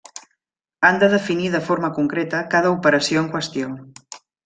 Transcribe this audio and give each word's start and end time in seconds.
Han 0.89 0.97
de 1.03 1.09
definir 1.11 1.53
de 1.57 1.63
forma 1.69 1.93
concreta 1.99 2.43
cada 2.57 2.75
operació 2.81 3.25
en 3.27 3.33
qüestió. 3.39 3.75